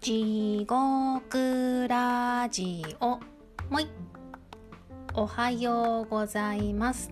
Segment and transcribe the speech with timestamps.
[0.00, 3.20] 地獄ラジオ。
[3.68, 3.86] もい。
[5.12, 7.10] おはようございます。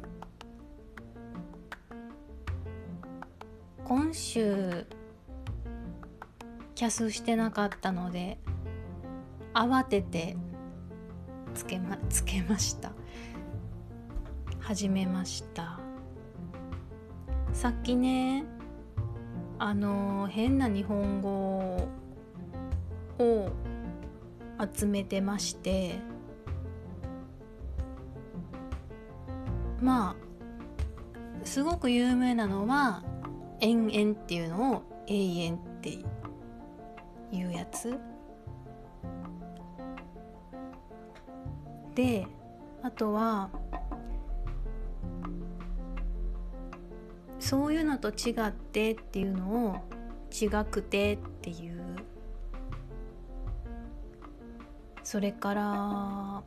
[3.84, 4.86] 今週
[6.74, 8.38] キャスしてなかったので
[9.52, 10.38] 慌てて
[11.54, 12.92] つけまつけました。
[14.60, 15.78] 始めました。
[17.52, 18.46] さっきね
[19.58, 21.97] あの変な日本語を
[23.18, 23.50] を
[24.74, 25.98] 集めてまして
[29.80, 33.02] まあすごく有名なのは
[33.60, 35.90] 「延々」っていうのを「永遠」って
[37.32, 37.98] いうやつ。
[41.94, 42.28] で
[42.82, 43.50] あとは
[47.40, 49.76] そういうのと違ってっていうのを
[50.30, 51.87] 違くてっていう
[55.08, 56.42] それから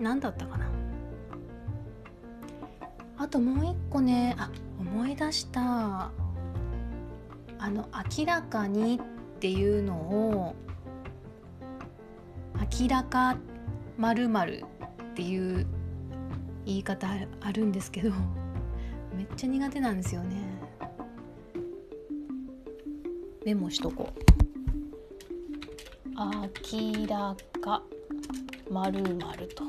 [0.00, 0.66] 何だったかな？
[3.18, 4.50] あともう一個ねあ
[4.80, 5.60] 思い出した。
[5.60, 6.10] あ
[7.70, 7.86] の
[8.18, 9.00] 「明らかに」っ
[9.40, 10.54] ていうのを
[12.80, 13.36] 「明らか
[13.98, 15.66] まるっていう
[16.64, 17.08] 言い方
[17.42, 18.10] あるんですけど
[19.14, 20.36] めっちゃ苦手なんですよね。
[23.44, 24.45] メモしとこう。
[26.18, 27.82] 明らか
[28.70, 29.64] まるまると。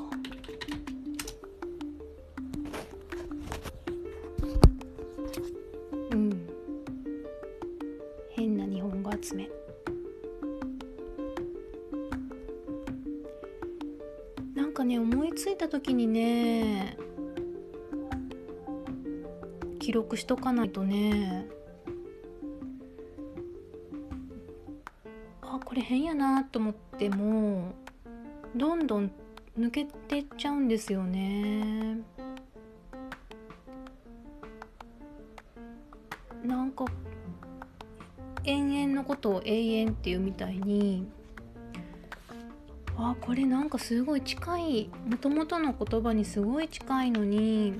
[6.10, 6.48] うん。
[8.30, 9.50] 変な日本語集め。
[14.54, 16.96] なんかね思いついた時にね
[19.78, 21.46] 記録しとかないとね
[25.88, 27.72] 変やなと思っても
[28.54, 29.10] どんどん
[29.58, 31.96] 抜けてっちゃうんですよね。
[36.44, 36.84] なんか
[38.44, 41.08] 延々のことを永遠っていうみたいに
[42.98, 47.72] あこれなんかすごい近いもともとの言葉にすごい近いのに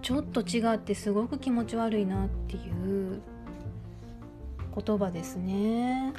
[0.00, 2.60] ちょっと違ってすごく気持ち悪いなってい
[3.12, 3.20] う。
[4.74, 6.12] 言葉ですね。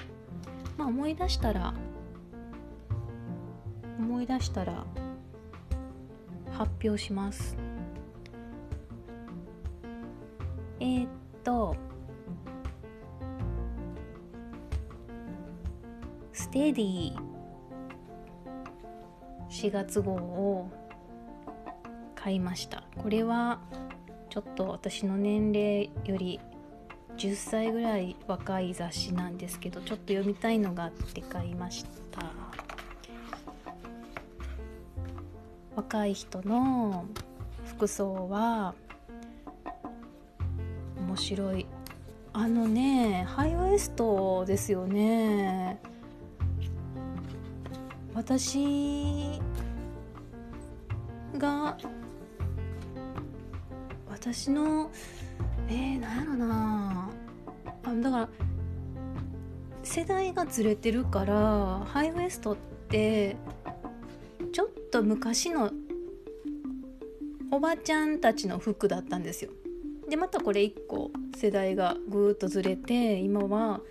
[0.78, 1.74] まあ思い出したら
[4.00, 4.86] 思い出したら
[6.52, 7.58] 発表します。
[10.80, 11.10] えー、っ
[11.44, 11.76] と
[16.34, 17.16] ステディ
[19.50, 20.72] 4月号を
[22.16, 23.60] 買いましたこれは
[24.30, 26.40] ちょっと私の年齢より
[27.22, 32.24] 10歳ぐらい若い雑誌なんですけどちょっと読みたいのがあって買いました。
[35.76, 37.06] 若い人の
[37.64, 38.74] 服装は
[40.98, 41.68] 面白い。
[42.34, 45.80] あのねハイウエストですよね。
[48.16, 49.40] 私
[51.38, 51.78] が
[54.10, 54.90] 私の
[55.70, 56.91] えー、なんやろな。
[57.92, 58.30] あだから
[59.84, 62.56] 世代がずれてるからハイウエストっ
[62.88, 63.36] て
[64.54, 65.72] ちょっと昔の
[67.52, 69.52] おばちゃんたちの服だったんですよ。
[70.10, 73.82] でまたこれ1個世代がぐーっとずれて今は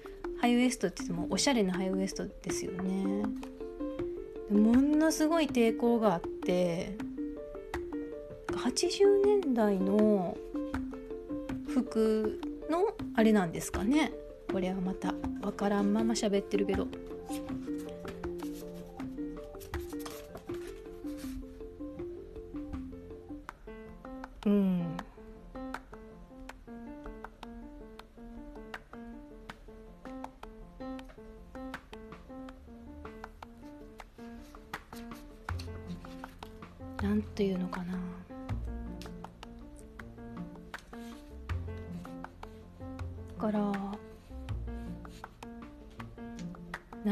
[0.41, 3.23] ハイウエストって言ってもおしゃれなハイウエストですよね。
[4.51, 6.97] ものすごい抵抗があって
[8.49, 10.37] 80年代の
[11.69, 14.13] 服のあれなんですかね。
[14.51, 16.87] これはまた分からんまま喋ってるけど。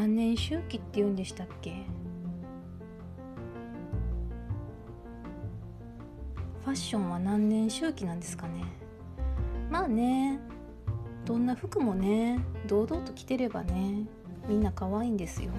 [0.08, 1.84] 何年周期って言うんでしたっけ？
[6.64, 8.64] ファッションは何年周期なんですかね？
[9.70, 10.40] まあね
[11.26, 14.06] どんな服もね堂々と着てればね
[14.49, 15.50] みんな可愛いんですよ。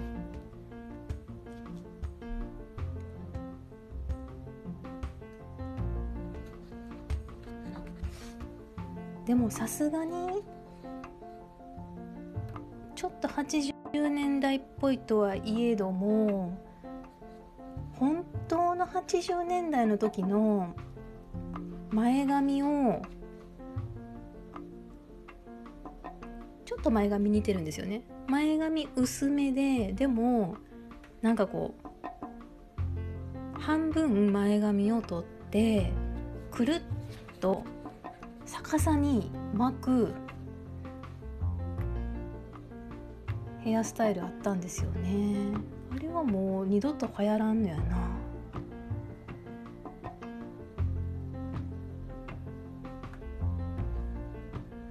[9.28, 10.42] でもさすがに
[12.96, 16.58] ちょっと80年代っぽいとはいえども
[17.94, 20.76] 本当の80年代の時の
[21.92, 23.02] 前髪を
[26.66, 28.04] ちょっと前髪似てるんですよね。
[28.28, 30.56] 前髪薄めででも
[31.22, 35.92] なんかこう半分前髪を取って
[36.52, 36.82] くるっ
[37.40, 37.64] と
[38.46, 40.14] 逆さに巻く
[43.62, 45.54] ヘアスタイルあったんですよね。
[45.96, 48.10] あれはもう二度と流行らんのやな。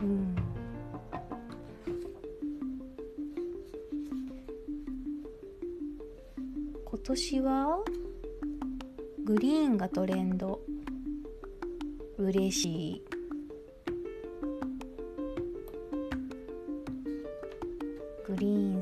[0.00, 0.37] うん。
[6.85, 7.79] 今年は
[9.25, 10.61] グリーンがトレンド。
[12.19, 13.07] 嬉しい。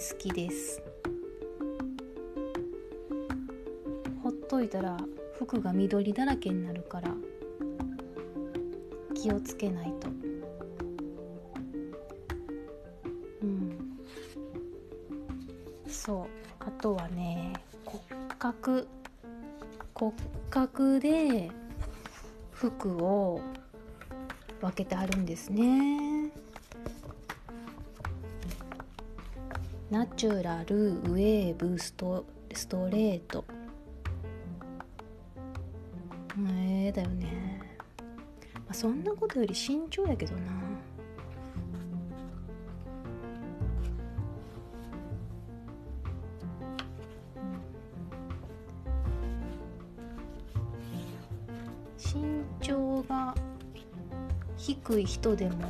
[0.08, 0.80] 好きです。
[4.22, 4.96] ほっといたら
[5.36, 7.12] 服が緑だらけになるから
[9.14, 10.08] 気をつけないと。
[13.42, 13.98] うん。
[15.88, 16.26] そう。
[16.60, 17.52] あとはね
[17.84, 18.00] 骨
[18.38, 18.86] 格。
[19.92, 20.12] 骨
[20.50, 21.50] 格で
[22.52, 23.40] 服を
[24.60, 26.05] 分けてあるんですね。
[29.88, 33.44] ナチュラルウェーブストストレート。
[36.58, 37.60] ええだよね、
[38.52, 40.40] まあ、そんなことより慎重やけどな。
[51.96, 53.34] 身長が
[54.56, 55.68] 低い人でも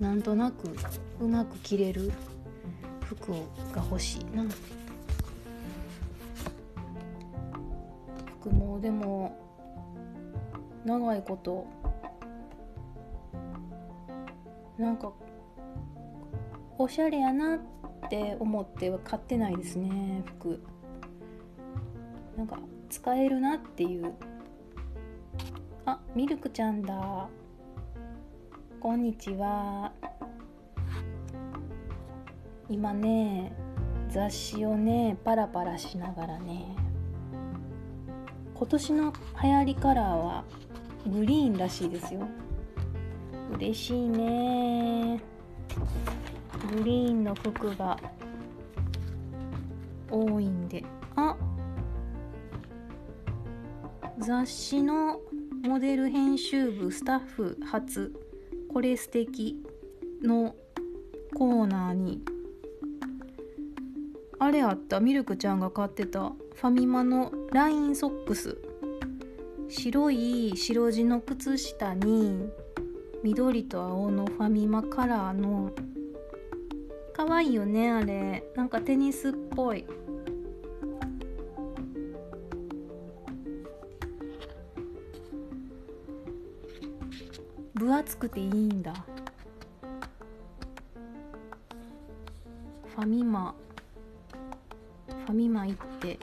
[0.00, 0.74] なんとなく
[1.20, 2.10] うまく着れる。
[3.28, 4.44] 服が欲しいな。
[8.40, 9.36] 服もでも
[10.84, 11.66] 長いこと
[14.78, 15.12] なんか
[16.78, 17.60] おしゃれやなっ
[18.08, 20.62] て思っては買ってないですね服。
[22.36, 22.58] なんか
[22.88, 24.14] 使えるなっていう。
[25.84, 27.28] あミルクちゃんだ。
[28.80, 29.92] こんにちは。
[32.68, 33.52] 今ね
[34.10, 36.76] 雑誌をねパラパラしながらね
[38.54, 39.12] 今年の
[39.42, 40.44] 流行りカラーは
[41.06, 42.28] グリーンらしいですよ。
[43.54, 45.22] 嬉しいね。
[46.74, 47.96] グリーンの服が
[50.10, 50.84] 多いんで。
[51.14, 51.36] あ
[54.18, 55.20] 雑誌の
[55.62, 58.12] モデル編集部スタッフ初。
[58.72, 59.56] これ素敵
[60.22, 60.54] の
[61.34, 62.22] コーナーに
[64.40, 65.00] あれあった。
[65.00, 66.20] ミルクちゃんが買ってた。
[66.54, 68.56] ファミマのラインソックス。
[69.68, 72.48] 白い白地の靴下に
[73.22, 75.72] 緑と青のファミマカラーの。
[77.12, 78.44] 可愛いよねあれ。
[78.54, 79.84] なんかテニスっぽい。
[87.74, 89.04] 分厚くていいんだ。
[92.94, 93.54] ファミマ。
[95.28, 96.18] ファミマ行って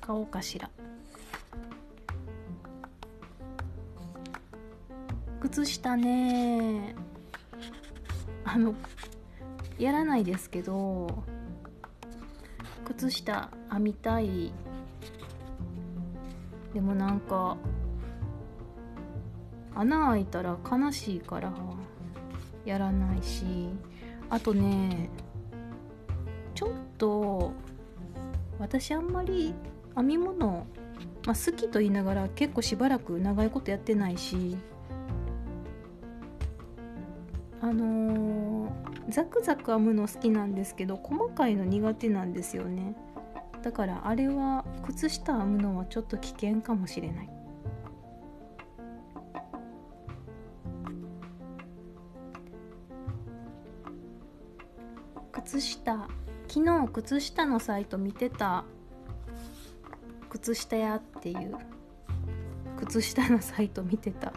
[0.00, 0.70] 買おうかしら。
[5.42, 6.94] 靴下ね。
[8.46, 8.74] あの
[9.78, 11.22] やらないですけど
[12.86, 14.54] 靴下編みたい。
[16.72, 17.58] でもなんか
[19.74, 21.52] 穴開いたら悲しいから
[22.64, 23.44] やらないし。
[24.30, 25.10] あとね
[27.00, 27.52] と
[28.58, 29.54] 私あんまり
[29.96, 30.66] 編み物、
[31.26, 34.58] まあ、好きと言いながら結構しばらく長いことやってないし
[37.62, 38.70] あのー、
[39.08, 42.94] ザクザク編むの好きなんですけど細かいの苦手なんですよね。
[43.62, 47.30] だからあれは靴下編むのはちょっと危険かもしれない。
[55.44, 56.08] 靴下
[56.52, 58.64] 昨日靴下のサイト見てた。
[60.30, 61.54] 靴下屋っていう。
[62.76, 64.32] 靴下のサイト見てた。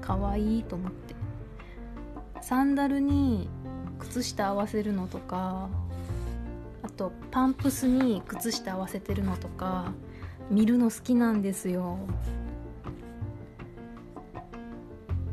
[0.00, 1.16] かわいいと思って。
[2.40, 3.48] サンダルに
[3.98, 5.68] 靴下合わせるのとか
[6.84, 9.92] あとパンプスに靴下合わせてるのとか
[10.50, 11.98] 見るの好きなんですよ。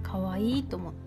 [0.02, 1.07] かわいいと思って。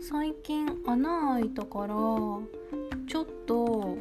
[0.00, 2.40] 最近穴開いたからちょ
[3.22, 3.98] っと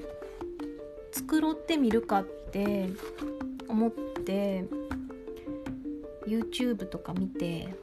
[1.11, 2.89] 繕ってみるかって
[3.67, 4.65] 思って
[6.25, 7.75] YouTube とか見て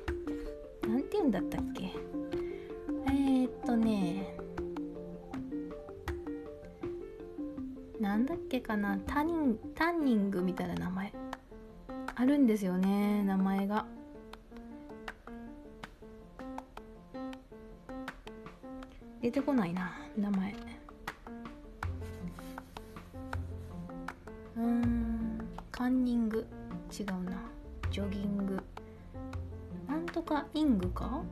[0.88, 1.90] 何て言うんだったっけ？
[3.06, 4.36] えー、っとね
[8.00, 8.98] なんだっけかな？
[9.06, 11.12] タニンタンニングみたいな名前。
[12.16, 13.86] あるんですよね名前が。
[19.24, 20.54] 出てこないな名前。
[24.58, 25.38] うん
[25.72, 26.46] カンニング。
[26.92, 27.32] 違うな。
[27.90, 28.62] ジョギング。
[29.88, 31.22] なんとかイングか？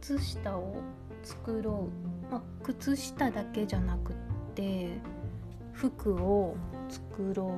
[0.00, 0.76] 靴下を
[1.24, 1.88] 作ろ
[2.30, 4.14] う、まあ、靴下だけじゃなくっ
[4.54, 4.90] て
[5.72, 6.56] 服を
[6.88, 7.54] 作ろうの。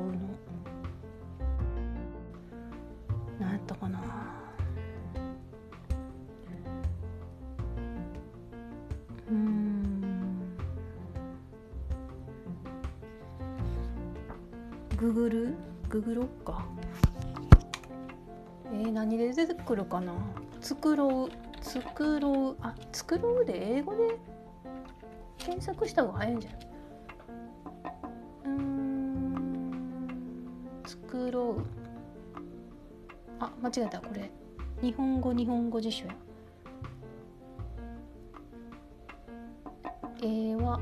[3.39, 4.40] 何やったかな？
[15.01, 15.55] ググル
[15.89, 16.67] ググろっか？
[18.67, 20.13] えー、何で出てくるかな？
[20.61, 21.65] 作ろう。
[21.65, 22.57] 作ろう。
[22.61, 23.77] あ作ろうで？
[23.79, 24.19] 英語で？
[25.39, 26.61] 検索した方が早いんじゃない？
[28.45, 29.73] うん。
[30.87, 31.63] 作ろう。
[33.39, 34.03] あ間違えた。
[34.03, 34.31] これ。
[34.83, 36.15] 日本語日本語辞書や。
[40.23, 40.79] 絵は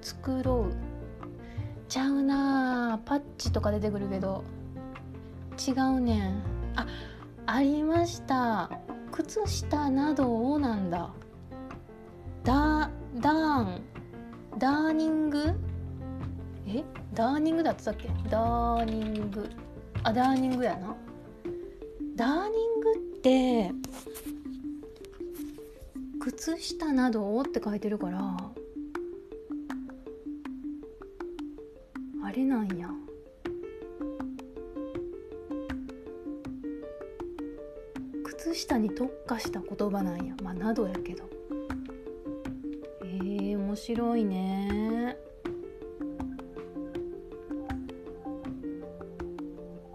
[0.00, 0.85] 作ろう。
[3.38, 4.44] チとか出てくるけど
[5.66, 6.42] 違うねん。
[6.74, 6.86] あ
[7.46, 8.70] ありました。
[9.12, 11.10] 靴下などをなんだ。
[12.44, 12.90] ダ
[13.20, 13.80] ダーン。
[14.58, 15.54] ダーニング？
[16.66, 16.84] え？
[17.14, 18.08] ダーニングだってたっけ？
[18.28, 19.48] ダーニング。
[20.02, 20.94] あダーニングやな。
[22.16, 23.72] ダーニングって
[26.20, 28.36] 靴下などをって書いてるから
[38.96, 40.34] 特化した言葉なんや。
[40.42, 41.24] まあなどやけど。
[43.04, 45.18] えー、面白いね。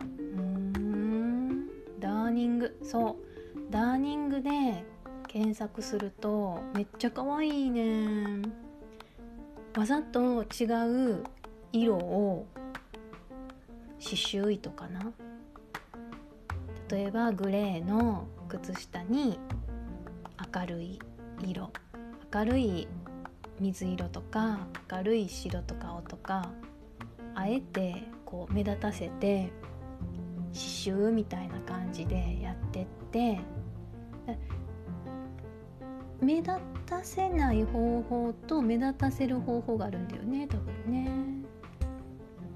[0.10, 1.68] うん。
[2.00, 2.78] ダーニング。
[2.84, 3.72] そう。
[3.72, 4.86] ダーニングで
[5.28, 8.42] 検索するとめっちゃ可愛いね。
[9.76, 10.66] わざと違
[11.16, 11.24] う
[11.72, 12.46] 色を
[14.00, 15.12] 刺繍糸かな。
[16.90, 19.40] 例えばグレーの靴下に
[20.54, 21.00] 明るい
[21.42, 21.72] 色
[22.34, 22.88] 明るい
[23.62, 24.60] 水色とか
[24.92, 26.52] 明るい白とか青とか
[27.34, 29.54] あえてこう目立たせて
[30.52, 33.40] 刺繍みたいな感じでやってって
[36.22, 36.52] 目立
[36.86, 41.10] たせない方法と目立たせる方法があるんだよね多分ね。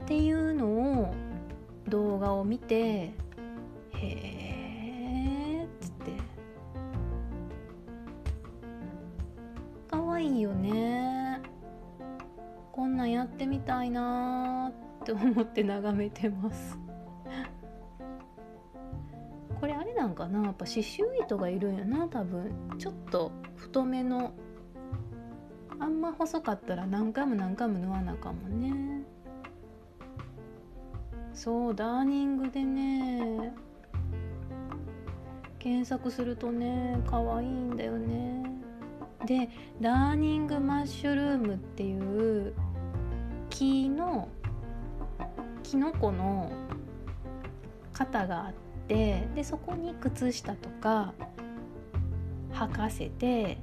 [0.03, 1.15] っていうのを
[1.87, 3.13] 動画を見てへ
[3.93, 4.44] え
[13.85, 16.77] いなって思って眺めてます。
[19.61, 20.43] これあれなんかな？
[20.43, 22.07] やっぱ刺繍糸がいるんやな。
[22.07, 22.51] 多分。
[22.77, 24.33] ちょっと太めの。
[25.79, 29.01] あんま細かったら何回も何回も縫わなかもね。
[31.33, 33.53] そうダーニングでね。
[35.59, 38.43] 検索するとね可愛いんだよね。
[39.25, 39.49] で
[39.81, 42.53] ダーニングマッシュルームっていう
[43.57, 44.27] 木の
[45.63, 46.51] キノコの
[47.93, 48.53] 型があっ
[48.89, 51.13] てでそこに靴下とか
[52.51, 53.57] 履かせて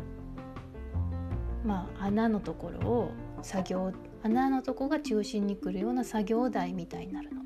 [1.63, 3.11] まあ穴のところを
[3.43, 7.43] 作業穴のとこが中心に来るような作業台みたいになるの。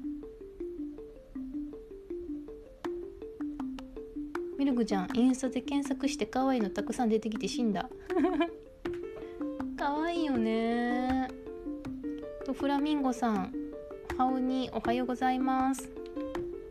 [4.57, 7.91] ミルクちゃんインスタで検索して可愛いのたくさん出てきて死んだ
[9.77, 11.16] 可愛いよね
[12.59, 13.53] フラミンゴさん
[14.17, 15.91] ハオニおはようございます。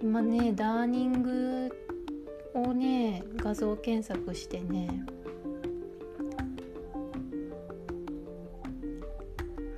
[0.01, 1.70] 今ねダーニング
[2.56, 5.06] をね画像検索してね。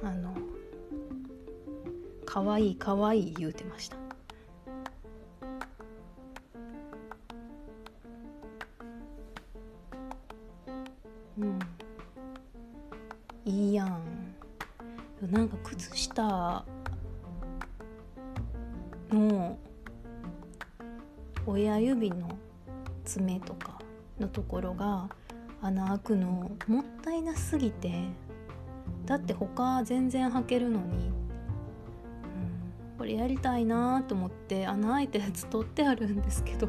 [0.02, 0.34] あの
[2.26, 4.07] 可愛い可愛い言うてました。
[24.77, 25.10] が
[25.62, 28.03] 穴開くのもったいなすぎて
[29.05, 31.12] だって他全然履けるのに、うん、
[32.98, 36.67] これやりたいなと思って穴開いたやつ取ってあるんですけど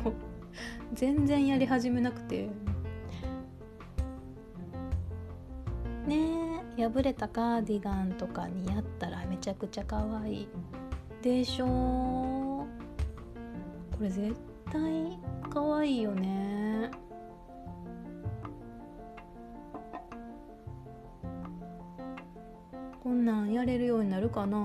[0.95, 2.49] 全然やり始めなくて。
[6.07, 10.49] ねえ破れたカーディガンとかにやったらめちゃくちゃ可愛い。
[11.21, 12.67] でしょこ
[14.01, 14.35] れ絶
[14.73, 15.19] 対
[15.51, 16.58] 可愛いよね。
[23.09, 24.59] こんなんやれるようになるかな。
[24.59, 24.61] う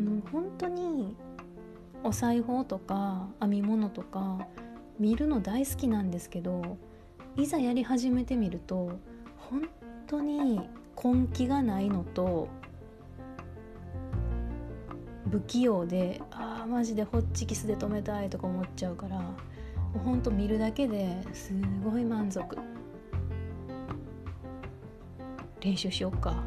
[0.00, 1.16] ん本当に
[2.02, 4.48] お裁縫とか編み物とか
[4.98, 6.76] 見るの大好きなんですけど
[7.36, 8.98] いざやり始めてみると
[9.36, 9.68] 本
[10.08, 10.68] 当に
[11.00, 12.48] 根気がないのと
[15.30, 19.36] 不器用でああマジでホッチキスで留めたいとか思っちゃうからも
[19.94, 21.52] うほんと見るだけです
[21.84, 22.73] ごい満足。
[25.64, 26.44] 練習しよっか。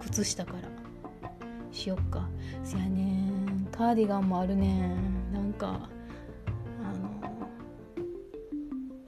[0.00, 0.60] 靴下から。
[1.70, 2.26] しよっか。
[2.64, 3.30] せやね
[3.70, 4.96] カーディガンもあるね
[5.32, 5.88] なんか
[6.82, 7.30] あの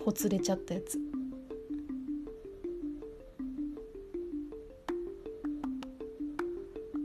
[0.04, 0.98] ほつれちゃったやつ。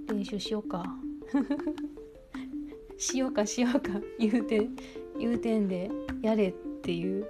[0.10, 0.84] 練習しよう か。
[2.98, 3.92] しようかしようか。
[4.20, 4.70] 言うて
[5.18, 5.90] 言うてんで
[6.22, 7.26] やれっていう。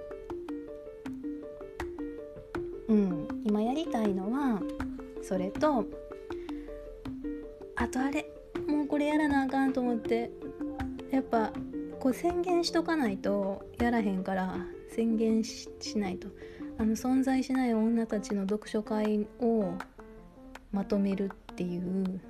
[2.88, 3.28] うん。
[3.44, 4.60] 今やりたいのは
[5.26, 5.84] それと
[7.74, 8.30] あとあれ
[8.68, 10.30] もうこれやらなあかんと思って
[11.10, 11.52] やっぱ
[11.98, 14.56] こう宣言しとかないとやらへんから
[14.94, 16.28] 宣言しないと。
[16.78, 19.72] あの存在しない女たちの読書会を
[20.72, 22.20] まとめるっていう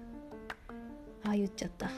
[1.24, 1.90] ああ言っちゃった。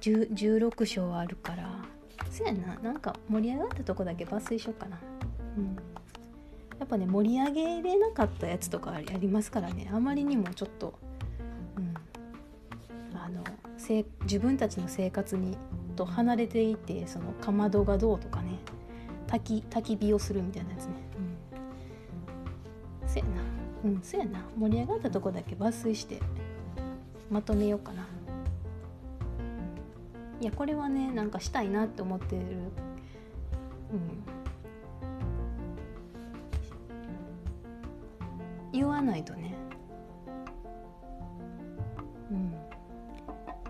[0.00, 1.84] 16章あるから
[2.30, 2.76] そやな。
[2.76, 4.98] なんか盛り上がったとこだけ抜粋しようかな。
[5.58, 5.91] うん。
[6.92, 9.90] ぱね盛り上げれなかったやつとかありますからね。
[9.92, 10.98] あまりにもちょっと、
[11.76, 11.94] うん、
[13.16, 13.42] あの
[14.22, 15.56] 自分たちの生活に
[15.96, 18.58] と離れていてそのかまどがどうとかね。
[19.26, 20.92] 焚き焚き火をするみたいなやつね、
[23.02, 23.30] うん、そやな。
[23.84, 24.44] うんそやな。
[24.58, 26.20] 盛り上がったとこだけ抜粋して
[27.30, 28.06] まとめようかな。
[30.42, 32.42] いやこれはねなんかしたいなって思ってる。
[33.92, 34.41] うん。
[38.72, 39.54] 言わないとね。
[42.30, 42.54] うん。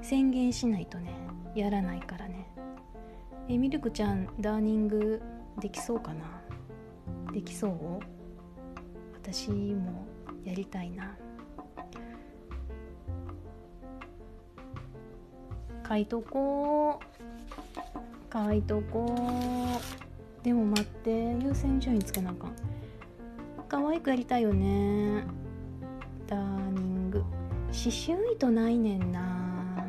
[0.00, 1.12] 宣言しないとね。
[1.54, 2.46] やらないからね。
[3.48, 5.20] えミルクちゃんダーニング
[5.60, 6.40] できそうかな？
[7.32, 8.00] できそう？
[9.14, 10.06] 私も
[10.44, 11.16] やりたいな。
[15.88, 17.04] 書いとこう。
[18.32, 19.14] 書いとこ
[20.40, 20.44] う。
[20.44, 21.10] でも待って。
[21.34, 22.54] 優先順位つけなあかん。
[23.72, 25.24] 可愛くやりたいよね。
[26.26, 27.20] ダーニング。
[27.68, 29.86] 刺繍糸ないねんな。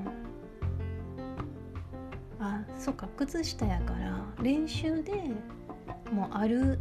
[2.39, 3.09] あそっか。
[3.17, 4.23] 靴下やから。
[4.41, 5.11] 練習で
[6.13, 6.79] もうある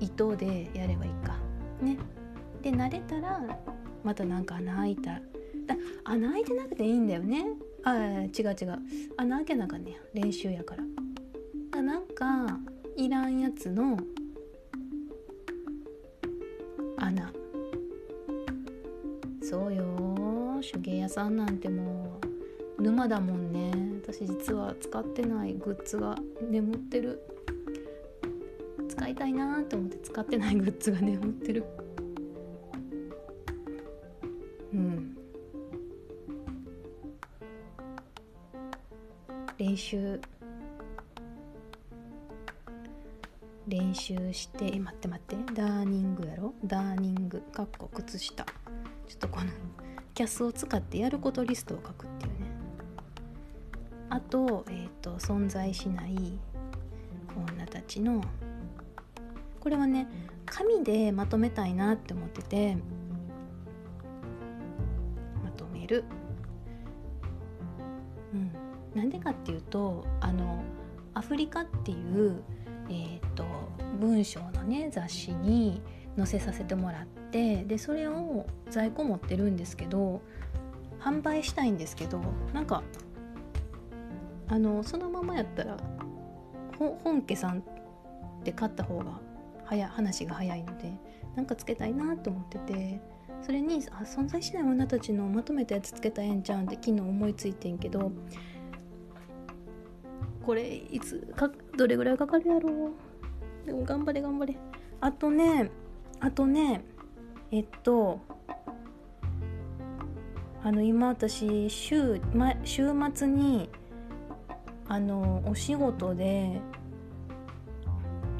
[0.00, 1.36] 糸でやればいいか。
[1.82, 1.98] ね。
[2.62, 3.38] で慣れたら
[4.02, 5.10] またなんか穴開いた。
[5.10, 5.20] だ
[6.04, 7.44] 穴開いてなくていいんだよね。
[7.82, 8.78] あ違う違う。
[9.18, 9.98] 穴開けなあかんねや。
[10.14, 11.82] 練習やから。
[11.82, 12.46] なんか
[12.96, 13.98] いらんやつの
[21.14, 22.18] さんなんても
[22.76, 23.70] う沼だもんね。
[24.02, 26.16] 私実は使ってないグッズが
[26.50, 27.20] 眠ってる。
[28.88, 31.64] 使いたいなと思って使ってないグッズが眠ってる。
[34.72, 35.16] うん。
[39.56, 40.20] 練習。
[43.68, 45.36] 練習してえ待って待って。
[45.54, 46.52] ダーニングやろ？
[46.64, 47.40] ダーニング。
[47.52, 48.44] かっこ靴下。
[48.44, 48.52] ちょ
[49.14, 49.46] っとこの
[50.14, 52.46] キャスを使ってやることリストを書くっていうね。
[54.10, 56.38] あと,、えーと、と存在しない
[57.52, 58.22] 女たちの
[59.60, 60.06] これはね
[60.46, 62.76] 紙でまとめたいなって思ってて
[65.42, 66.04] まとめる。
[68.94, 70.62] なんでかっていうとあの
[71.14, 72.42] アフリカっていう、
[72.88, 73.44] えーと、
[74.00, 75.82] 文章のね雑誌に
[76.16, 80.20] 載せさせてもらってでそれを在庫持ってるんですけど
[81.00, 82.20] 販売したいんですけど
[82.52, 82.82] なんか
[84.48, 85.76] あのそのままやったら
[86.78, 87.62] 本家さん
[88.44, 89.20] で買った方が
[89.64, 90.92] 早話が早いので
[91.34, 93.00] なんかつけたいなと思ってて
[93.42, 98.12] それにあ存在しない女たちのまとめたやつつけたらええんちゃうんって昨日思いついてんけど
[100.44, 103.66] これいつかどれぐらいかかるやろう。
[103.66, 104.56] でも頑張れ頑張れ。
[105.00, 105.70] あとね
[106.20, 106.84] あとね
[107.54, 108.18] えっと
[110.64, 113.70] あの今私週,、ま、週末に
[114.88, 116.60] あのお仕事で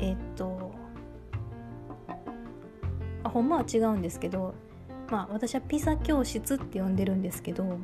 [0.00, 0.72] えっと
[3.22, 4.52] あほんまは違うんですけど
[5.08, 7.78] まあ私はピザ教室って呼んでるんですけど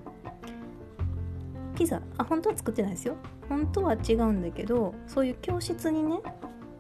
[1.77, 3.15] ピザあ本当は作ってないですよ。
[3.49, 6.19] 本当は違うんだけどそういう教室にね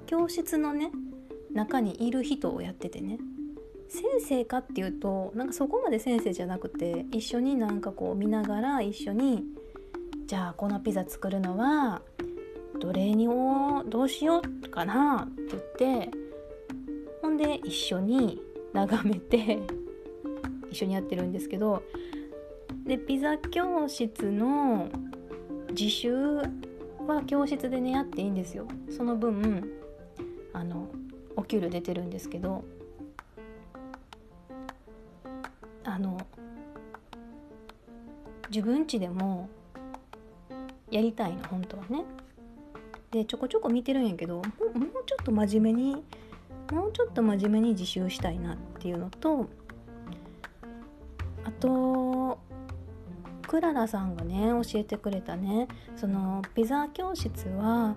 [0.06, 0.90] 教室のね
[1.52, 3.18] 中にいる人をやっててね
[3.90, 9.44] 先生かっていうとなんかそこまで先生じゃなくて一緒になんかこう見ながら一緒に
[10.26, 12.00] じゃあこのピザ作るのは
[12.78, 16.10] どれにをどうしようかなって言って
[17.20, 18.40] ほんで一緒に
[18.72, 19.58] 眺めて
[20.70, 21.82] 一緒にやってるんですけど
[22.86, 24.88] でピザ教室の
[25.70, 26.14] 自習
[27.06, 28.66] は教室でねやっていいんですよ。
[28.88, 29.68] その分
[30.52, 30.88] あの
[31.36, 32.64] お給料出てるんですけど
[35.84, 36.18] あの
[38.50, 39.48] 自分家でも
[40.90, 42.04] やりたいの本当はね。
[43.10, 44.42] でちょこちょこ見てるんやけども
[44.74, 46.04] うもうちょっと真面目に
[46.72, 49.48] もうちょっと真面目に自習したいなっていうのと
[51.44, 52.38] あと
[53.48, 55.66] クララさんがね教えてくれたね
[55.96, 57.96] そのピザ教室は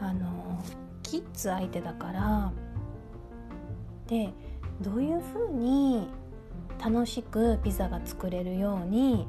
[0.00, 0.62] あの
[1.02, 2.52] キッズ相手だから
[4.06, 4.32] で
[4.80, 6.08] どういうふうに
[6.82, 9.26] 楽しくピザが作れるように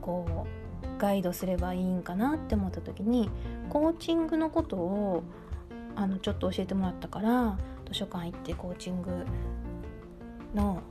[0.00, 3.30] こうガイドすればいいんかなって思った時に
[3.68, 5.22] コーチングのことを
[5.94, 9.26] あのちょっと教えてもらったから図書館行ってコーチング
[10.54, 10.82] の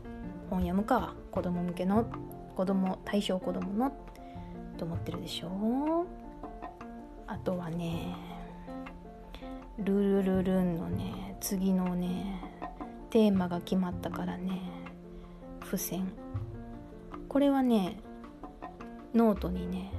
[0.50, 2.06] 本読むか子供向けの
[2.56, 3.92] 子供対象子供の
[4.78, 6.06] と思ってるでしょ。
[7.26, 8.16] あとはね
[9.80, 12.42] ルルルルンのね次のね
[13.10, 14.77] テーマが決まったからね。
[15.68, 16.08] 付箋
[17.28, 18.00] これはね
[19.14, 19.92] ノートにね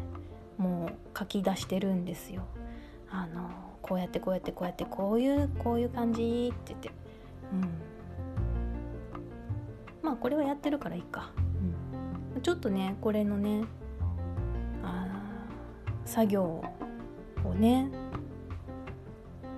[0.57, 2.43] もう書き出してるんですよ。
[3.11, 3.51] あの
[3.83, 6.91] こうやってこうやってこうやってこういうこういう感じって言って。
[7.53, 7.61] うん。
[10.03, 11.31] まあこれはやってるからいいか、
[12.35, 13.65] うん、ちょっとねこれのね
[14.83, 15.07] あ
[16.07, 16.65] 作業
[17.45, 17.91] をね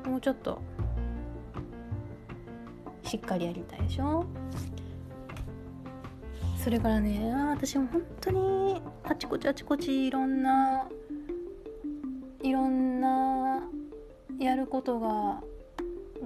[0.05, 0.61] もうちょっと
[3.05, 4.27] しっかりやりたいでしょ。
[6.62, 10.87] それからね私も本当にあちこちあちこちいろんな
[12.42, 13.62] いろんな
[14.38, 15.42] やることが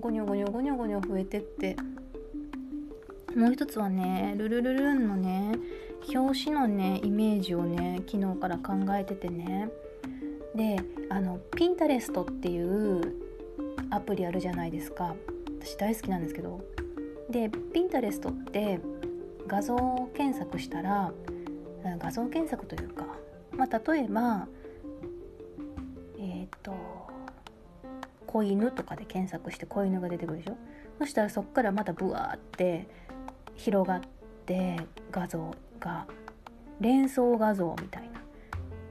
[0.01, 1.77] ゴニョゴニョゴニョゴニョ増えてって。
[3.37, 5.53] もう一つはねルルルルンのね
[6.15, 9.69] 表紙のねイメージをね昨日から考えててね。
[10.55, 10.77] で
[11.11, 13.01] あのピンタレストっていう
[13.91, 15.17] アプリあるじゃないですか。
[15.61, 16.61] 私大好きなんですけど。
[17.29, 18.79] でピンタレストって
[19.47, 19.77] 画像
[20.15, 21.13] 検索したら
[21.99, 23.07] 画像検索というか、
[23.53, 24.49] まあ、例えば
[26.19, 26.75] えっ、ー、と
[28.27, 30.57] 子犬とかで検索して子犬が出てくるでしょ？
[30.99, 32.89] そしたらそっからまたブワーって
[33.55, 34.01] 広がっ
[34.47, 34.77] て
[35.13, 36.07] 画像が
[36.81, 38.21] 連想画像みたいな。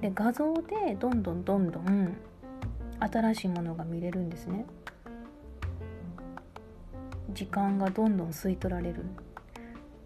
[0.02, 2.18] で画像でどんどんどんどん
[3.00, 4.66] 新しいものが見れるんですね。
[7.32, 9.04] 時間がどんどん吸い取られる。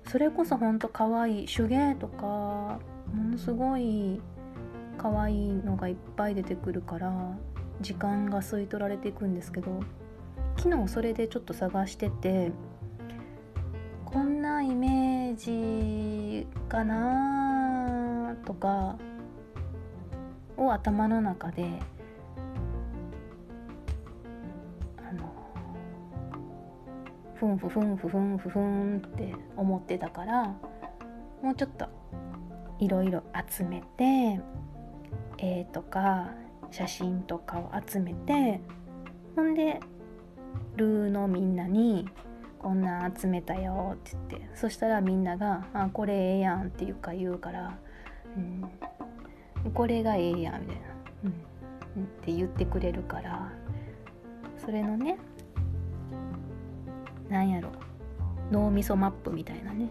[0.08, 2.80] それこそほんとかわい手芸とかも
[3.32, 4.22] のすごい
[4.98, 7.38] 可愛いのがいっぱい出てくるから
[7.82, 9.82] 時間が吸い取られていくんですけど
[10.58, 12.52] 昨日それでちょっと探してて
[14.06, 18.96] こんなイメージかなとか
[20.56, 21.68] を頭の中で
[27.40, 30.56] ふんふふんふふんふふんって思ってたから
[31.42, 31.88] もうちょっと
[32.80, 34.40] いろいろ集めて
[35.38, 36.32] 絵とか
[36.72, 38.60] 写真とかを集めて
[39.36, 39.80] ほんで
[40.76, 42.08] ルーのみんなに
[42.60, 47.78] 「こんなん集めたよ」って言ってそしたらみんなが「あこれええやん」っていうか言うから
[49.64, 50.88] 「うん、これがええやん」みたいな、
[51.98, 53.52] うん、って言ってくれるから
[54.58, 55.18] それのね
[57.30, 57.70] なんやろ。
[58.52, 59.90] 脳みそマップみたいなね。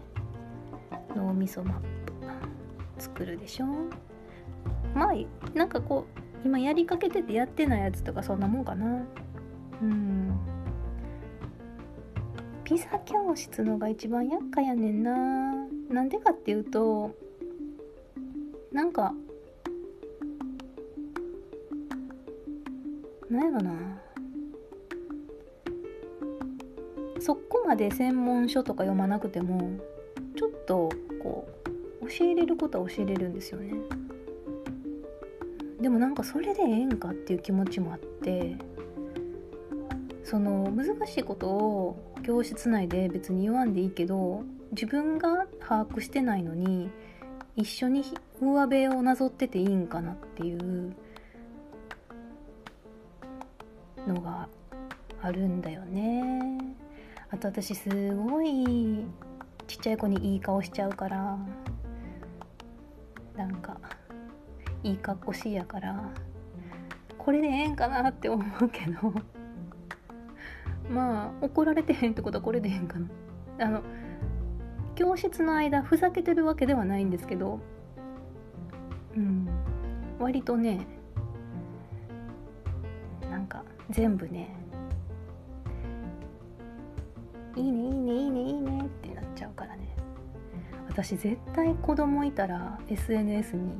[1.15, 1.87] 脳みそマップ。
[2.97, 3.65] 作るでしょ。
[4.95, 5.13] まあ
[5.53, 9.03] なんかこう今やりかけててやってないやつとかそんなもんかな。
[9.81, 10.39] うん。
[12.63, 15.53] ピザ教室のが一番厄介やねんな。
[15.89, 17.15] なんでかっていうと
[18.71, 19.13] なんか
[23.29, 24.01] なんやろな。
[27.27, 29.77] そこまで専門書とか読まなくても
[30.37, 30.89] ちょっと
[31.21, 31.45] こ
[32.01, 33.73] う教えれることは教えれるんですよね。
[35.81, 38.55] でもなんかそれでええんかっていう気持ちもあって
[40.23, 46.89] その難しいことを教室内で別に言わんでいいけど自分が把握してないのに
[47.57, 48.05] 一緒に
[48.39, 50.95] 上辺をなぞってていいんかなっていう
[54.07, 54.47] のが
[55.21, 56.56] あるんだよね。
[57.29, 59.05] あと私すごい
[59.67, 61.37] ちっちゃい子にいい顔しちゃうから
[63.35, 63.77] なんか
[64.83, 66.09] いい格好しいやから
[67.17, 69.13] これでええんかなって思うけど。
[70.89, 73.07] まあ怒られてへんってことはこれでええんかな。
[73.59, 73.81] あの
[74.95, 77.59] 教室の間ふざけてるわけではないんですけど
[79.15, 79.47] うん
[80.19, 80.87] 割とね
[83.29, 84.55] なんか全部ね
[87.57, 89.95] いいねいいねいいねいいねってなっちゃうからね。
[90.87, 93.73] 私絶対子供いたら SNS に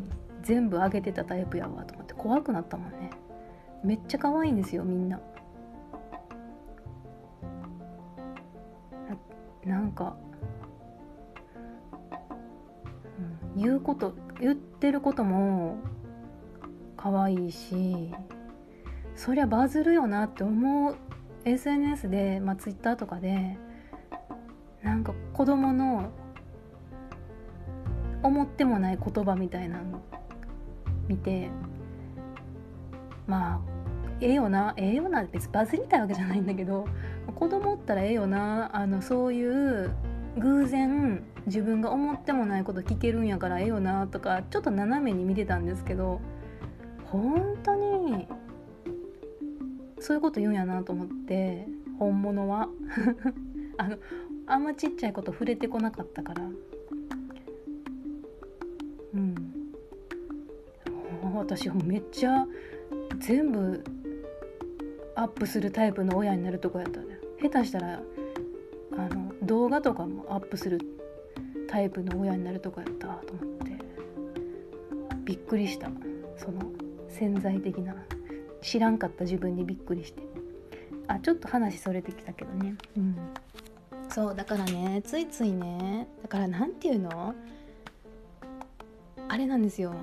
[0.44, 3.12] 全部上げてたタイプやわと思って怖くなったもんね。
[3.84, 5.20] めっちゃ可愛いんですよみんな。
[9.66, 10.16] なんか、
[13.56, 15.78] うん、言うこと言ってることも
[16.96, 18.14] 可愛いし
[19.16, 20.96] そりゃバズるよなって思う。
[21.44, 23.58] SNS で、まあ、Twitter とかで
[24.84, 26.12] なんか子供の
[28.24, 30.02] 思ってもない言葉みたいなの
[31.08, 31.50] 見て
[33.26, 33.60] まあ
[34.20, 36.88] ええよなええよな別にバズりたいわけじゃないんだけど
[37.36, 39.92] 子供ったらええよなあのそういう
[40.38, 46.20] 偶然自分が思ってもないこと聞けるんやからええよなとかちょっと斜めに見てたんですけど
[47.06, 48.28] 本当に
[50.00, 51.68] そういうこと言うんやなと思って
[52.00, 52.70] 本物は。
[53.80, 53.98] あの
[54.48, 56.44] あんまちっちゃいこと触れてこなかったから。
[59.14, 59.36] うん。
[61.36, 62.48] 私めっちゃ
[63.20, 63.84] 全部
[65.16, 67.20] アップするタイプの親になるとこやったね。
[67.42, 68.02] 下手したら
[68.94, 70.80] あの動画とかもアップする
[71.68, 73.78] タイプの親になるとこやったと思って。
[75.26, 75.92] びっくりした。
[76.38, 76.72] その
[77.10, 77.96] 潜在的な。
[78.62, 80.24] 知らんかった自分にびっくりして。
[81.08, 82.76] あちょっと話それてきたけどね。
[82.96, 83.16] うん。
[84.18, 87.36] そうだからねついついねだから何て言うの？
[89.30, 89.94] あれなんですよ。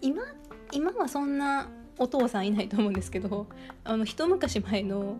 [0.00, 0.22] 今
[0.70, 3.48] 今はそんなお父さんいないと思うんですけど
[3.82, 5.18] あの一昔前の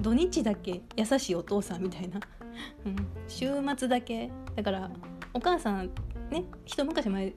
[0.00, 2.18] 土日だけ優しいお父さんみたいな、
[2.86, 4.30] うん、週末だけ。
[4.56, 4.90] だから
[5.34, 5.90] お母さん
[6.30, 7.32] ね一昔前っ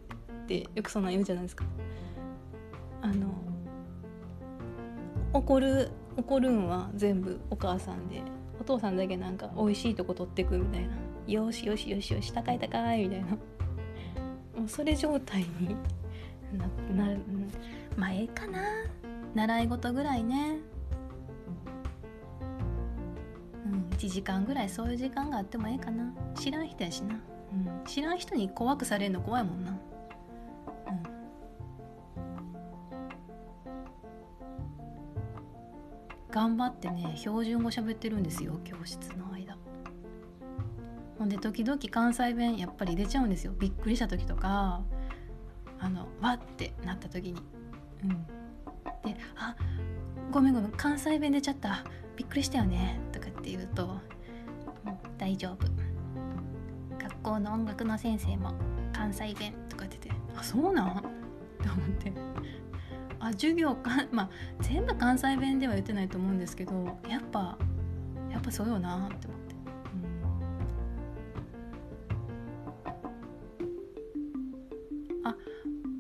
[0.48, 1.66] てよくそんなん言うじゃないですか。
[3.02, 3.28] あの
[5.34, 8.22] 怒る怒るんは全部お母さんで。
[8.62, 10.90] お父さんだけなんか美味しいとこ取ってくみたいな。
[11.28, 13.26] よしよしよしよし高い高いみたいな。
[13.26, 13.38] も
[14.66, 15.76] うそれ状態に
[16.96, 17.20] ななる。
[17.98, 18.62] まあええかな。
[19.34, 20.58] 習い事ぐらいね。
[23.66, 26.14] うん1時間ぐらいそういう時間があってもええかな。
[26.36, 27.16] 知らん人やしな、
[27.52, 29.76] うん、知らん人に怖くされるの怖いもんな。
[36.32, 39.58] 頑張ってね標準語喋ってるんですよ教室の間。
[41.20, 43.54] ほんで時々関西弁やっぱり出ちゃうんですよ。
[43.60, 44.82] びっくりした時とか
[45.80, 47.42] あのわってなった時に。
[48.04, 48.10] うん。
[49.04, 49.56] で「あ
[50.32, 51.84] ごめんごめん関西弁出ちゃった。
[52.16, 53.98] びっくりしたよね」とかって言うと
[55.18, 55.68] 「大丈夫。
[56.98, 58.54] 学校の音楽の先生も
[58.94, 61.08] 関西弁」とか言ってて「あそうなん?」って
[61.70, 62.31] 思って。
[63.34, 64.30] 授業か まあ
[64.62, 67.58] 全部関西弁では言ってないと思うんですけどやっぱ
[68.32, 69.56] やっぱそうよなって思って。
[75.14, 75.36] うん、あ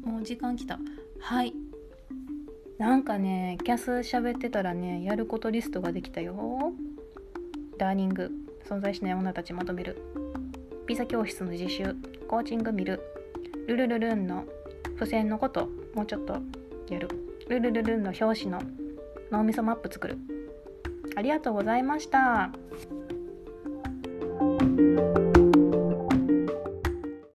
[0.04, 0.80] もう時間きた。
[1.20, 1.54] はい。
[2.78, 6.74] なんかねキャス喋ってたらねやることリストができたよ。
[7.78, 8.32] ダーニング。
[8.64, 9.98] 存在しない女たちまとめる。
[10.88, 11.96] ピザ教室の実習。
[12.28, 13.02] コーチング見る。
[13.68, 14.46] ルルルルンの。
[14.96, 15.68] 付箋のこと。
[15.94, 16.42] もうちょっと
[16.90, 17.10] やる。
[17.52, 18.62] ルルルルンの表紙の
[19.30, 20.18] 脳みそマップ作る
[21.18, 22.50] ありがとうございました。